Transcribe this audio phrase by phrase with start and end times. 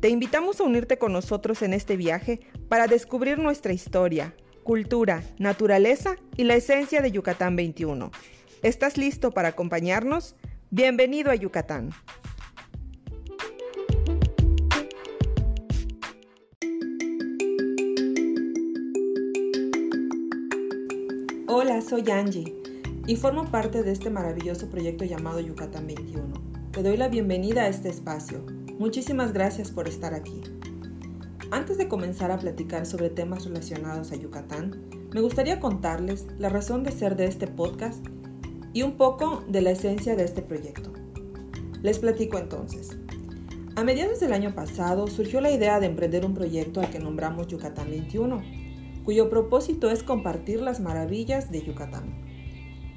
[0.00, 2.40] Te invitamos a unirte con nosotros en este viaje
[2.70, 8.10] para descubrir nuestra historia, cultura, naturaleza y la esencia de Yucatán 21.
[8.62, 10.36] ¿Estás listo para acompañarnos?
[10.70, 11.90] Bienvenido a Yucatán.
[21.46, 22.54] Hola, soy Angie
[23.06, 26.70] y formo parte de este maravilloso proyecto llamado Yucatán 21.
[26.70, 30.40] Te doy la bienvenida a este espacio Muchísimas gracias por estar aquí.
[31.50, 36.82] Antes de comenzar a platicar sobre temas relacionados a Yucatán, me gustaría contarles la razón
[36.82, 38.02] de ser de este podcast
[38.72, 40.94] y un poco de la esencia de este proyecto.
[41.82, 42.96] Les platico entonces.
[43.76, 47.48] A mediados del año pasado surgió la idea de emprender un proyecto al que nombramos
[47.48, 48.40] Yucatán 21,
[49.04, 52.14] cuyo propósito es compartir las maravillas de Yucatán.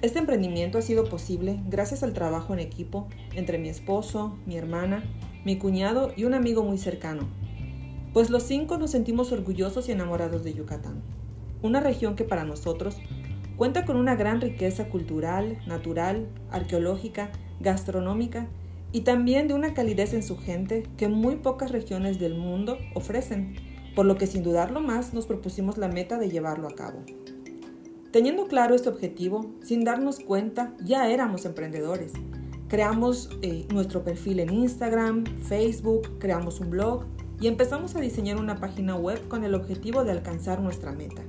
[0.00, 5.04] Este emprendimiento ha sido posible gracias al trabajo en equipo entre mi esposo, mi hermana
[5.46, 7.28] mi cuñado y un amigo muy cercano,
[8.12, 11.00] pues los cinco nos sentimos orgullosos y enamorados de Yucatán,
[11.62, 12.96] una región que para nosotros
[13.56, 17.30] cuenta con una gran riqueza cultural, natural, arqueológica,
[17.60, 18.48] gastronómica
[18.90, 23.54] y también de una calidez en su gente que muy pocas regiones del mundo ofrecen,
[23.94, 27.04] por lo que sin dudarlo más nos propusimos la meta de llevarlo a cabo.
[28.10, 32.14] Teniendo claro este objetivo, sin darnos cuenta, ya éramos emprendedores
[32.68, 37.04] Creamos eh, nuestro perfil en Instagram, Facebook, creamos un blog
[37.40, 41.22] y empezamos a diseñar una página web con el objetivo de alcanzar nuestra meta.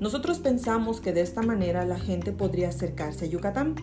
[0.00, 3.76] Nosotros pensamos que de esta manera la gente podría acercarse a Yucatán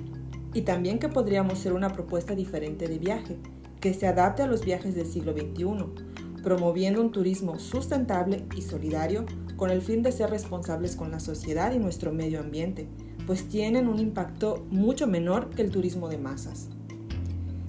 [0.54, 3.38] y también que podríamos ser una propuesta diferente de viaje,
[3.80, 9.26] que se adapte a los viajes del siglo XXI, promoviendo un turismo sustentable y solidario
[9.56, 12.90] con el fin de ser responsables con la sociedad y nuestro medio ambiente,
[13.26, 16.70] pues tienen un impacto mucho menor que el turismo de masas.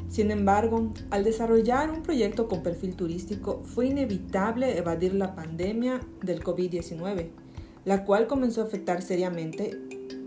[0.08, 6.42] Sin embargo, al desarrollar un proyecto con perfil turístico fue inevitable evadir la pandemia del
[6.42, 7.30] COVID-19,
[7.84, 9.76] la cual comenzó a afectar seriamente,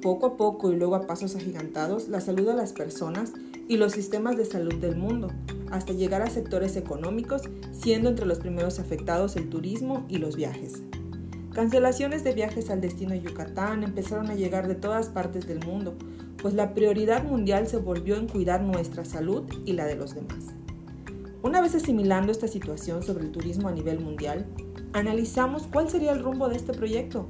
[0.02, 3.32] poco a poco y luego a pasos agigantados, la salud de las personas
[3.70, 5.30] y los sistemas de salud del mundo,
[5.72, 10.84] hasta llegar a sectores económicos, siendo entre los primeros afectados el turismo y los viajes.
[11.58, 15.98] Cancelaciones de viajes al destino Yucatán empezaron a llegar de todas partes del mundo,
[16.40, 20.54] pues la prioridad mundial se volvió en cuidar nuestra salud y la de los demás.
[21.42, 24.46] Una vez asimilando esta situación sobre el turismo a nivel mundial,
[24.94, 27.28] analizamos cuál sería el rumbo de este proyecto.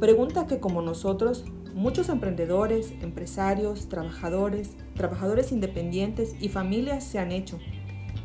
[0.00, 7.60] Pregunta que como nosotros, muchos emprendedores, empresarios, trabajadores, trabajadores independientes y familias se han hecho.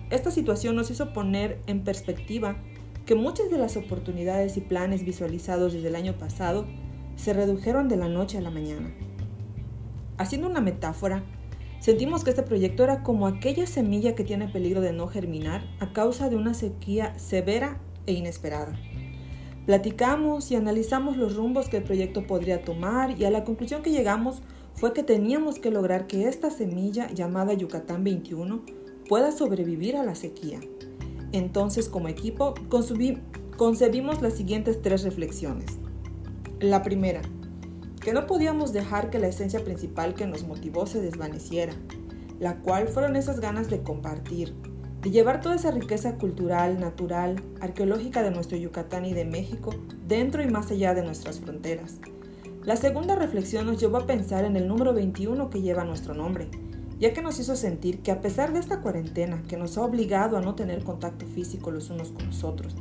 [0.09, 2.55] Esta situación nos hizo poner en perspectiva
[3.05, 6.65] que muchas de las oportunidades y planes visualizados desde el año pasado
[7.15, 8.93] se redujeron de la noche a la mañana.
[10.17, 11.23] Haciendo una metáfora,
[11.79, 15.91] sentimos que este proyecto era como aquella semilla que tiene peligro de no germinar a
[15.91, 18.79] causa de una sequía severa e inesperada.
[19.65, 23.91] Platicamos y analizamos los rumbos que el proyecto podría tomar y a la conclusión que
[23.91, 24.41] llegamos
[24.75, 28.61] fue que teníamos que lograr que esta semilla llamada Yucatán 21
[29.07, 30.59] pueda sobrevivir a la sequía.
[31.33, 32.53] Entonces, como equipo,
[33.57, 35.65] concebimos las siguientes tres reflexiones.
[36.59, 37.21] La primera,
[37.99, 41.73] que no podíamos dejar que la esencia principal que nos motivó se desvaneciera,
[42.39, 44.53] la cual fueron esas ganas de compartir,
[45.01, 49.71] de llevar toda esa riqueza cultural, natural, arqueológica de nuestro Yucatán y de México
[50.07, 51.97] dentro y más allá de nuestras fronteras.
[52.63, 56.47] La segunda reflexión nos llevó a pensar en el número 21 que lleva nuestro nombre,
[57.03, 60.37] ya que nos hizo sentir que a pesar de esta cuarentena que nos ha obligado
[60.37, 62.77] a no tener contacto físico los unos con los otros,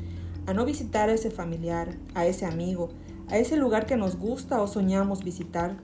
[0.47, 2.91] a no visitar a ese familiar, a ese amigo,
[3.29, 5.77] a ese lugar que nos gusta o soñamos visitar,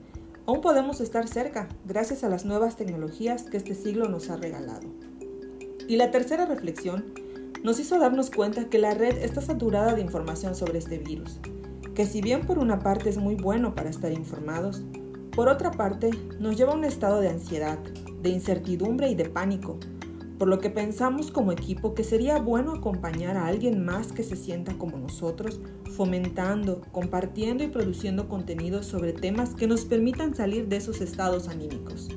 [0.46, 4.86] aún podemos estar cerca gracias a las nuevas tecnologías que este siglo nos ha regalado.
[5.88, 7.06] Y la tercera reflexión
[7.64, 11.40] nos hizo darnos cuenta que la red está saturada de información sobre este virus,
[11.96, 14.84] que si bien por una parte es muy bueno para estar informados,
[15.34, 17.80] por otra parte nos lleva a un estado de ansiedad,
[18.22, 19.78] de incertidumbre y de pánico,
[20.38, 24.36] por lo que pensamos como equipo que sería bueno acompañar a alguien más que se
[24.36, 25.60] sienta como nosotros,
[25.96, 32.08] fomentando, compartiendo y produciendo contenidos sobre temas que nos permitan salir de esos estados anímicos.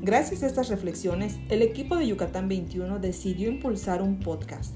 [0.00, 4.74] Gracias a estas reflexiones, el equipo de Yucatán 21 decidió impulsar un podcast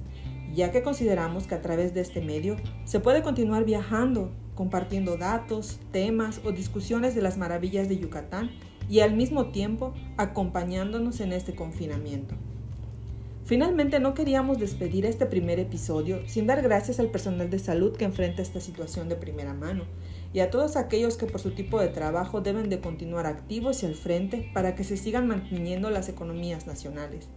[0.54, 5.78] ya que consideramos que a través de este medio se puede continuar viajando, compartiendo datos,
[5.92, 8.50] temas o discusiones de las maravillas de Yucatán
[8.90, 12.34] y al mismo tiempo acompañándonos en este confinamiento.
[13.44, 18.04] Finalmente no queríamos despedir este primer episodio sin dar gracias al personal de salud que
[18.04, 19.84] enfrenta esta situación de primera mano
[20.32, 23.86] y a todos aquellos que por su tipo de trabajo deben de continuar activos y
[23.86, 27.28] al frente para que se sigan manteniendo las economías nacionales.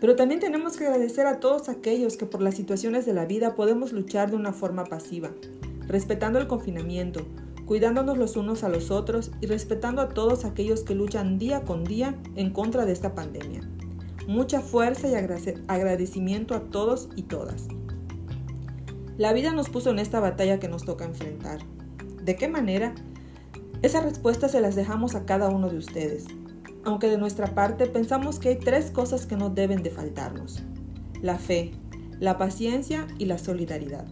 [0.00, 3.56] Pero también tenemos que agradecer a todos aquellos que por las situaciones de la vida
[3.56, 5.30] podemos luchar de una forma pasiva,
[5.86, 7.26] respetando el confinamiento,
[7.66, 11.84] cuidándonos los unos a los otros y respetando a todos aquellos que luchan día con
[11.84, 13.60] día en contra de esta pandemia.
[14.28, 17.68] Mucha fuerza y agradecimiento a todos y todas.
[19.18, 21.60] La vida nos puso en esta batalla que nos toca enfrentar.
[22.22, 22.94] ¿De qué manera?
[23.82, 26.26] Esas respuestas se las dejamos a cada uno de ustedes,
[26.84, 30.62] aunque de nuestra parte pensamos que hay tres cosas que no deben de faltarnos.
[31.22, 31.72] La fe,
[32.20, 34.06] la paciencia y la solidaridad.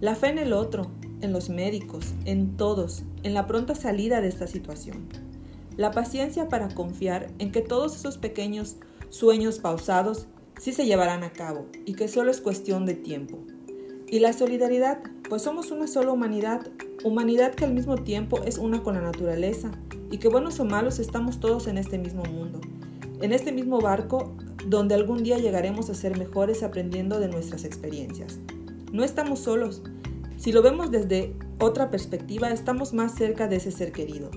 [0.00, 0.90] La fe en el otro,
[1.20, 5.08] en los médicos, en todos, en la pronta salida de esta situación.
[5.76, 8.76] La paciencia para confiar en que todos esos pequeños
[9.10, 10.26] sueños pausados
[10.58, 13.38] sí se llevarán a cabo y que solo es cuestión de tiempo.
[14.08, 16.66] Y la solidaridad, pues somos una sola humanidad,
[17.04, 19.72] humanidad que al mismo tiempo es una con la naturaleza
[20.10, 22.60] y que buenos o malos estamos todos en este mismo mundo,
[23.20, 24.34] en este mismo barco
[24.66, 28.38] donde algún día llegaremos a ser mejores aprendiendo de nuestras experiencias.
[28.92, 29.82] No estamos solos.
[30.46, 34.30] Si lo vemos desde otra perspectiva, estamos más cerca de ese ser querido.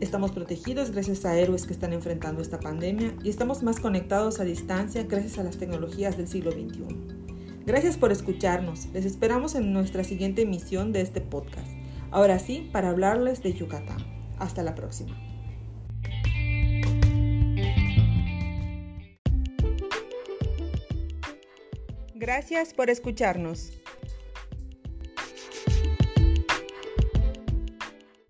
[0.00, 4.44] Estamos protegidos gracias a héroes que están enfrentando esta pandemia y estamos más conectados a
[4.44, 7.62] distancia gracias a las tecnologías del siglo XXI.
[7.64, 8.86] Gracias por escucharnos.
[8.86, 11.68] Les esperamos en nuestra siguiente emisión de este podcast.
[12.10, 14.04] Ahora sí, para hablarles de Yucatán.
[14.40, 15.16] Hasta la próxima.
[22.16, 23.81] Gracias por escucharnos.